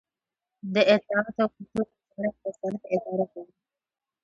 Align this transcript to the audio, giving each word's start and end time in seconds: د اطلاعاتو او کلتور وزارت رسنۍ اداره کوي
د 0.73 0.75
اطلاعاتو 0.95 1.41
او 1.43 1.47
کلتور 1.55 1.85
وزارت 2.11 2.35
رسنۍ 2.45 2.79
اداره 2.93 3.25
کوي 3.31 3.53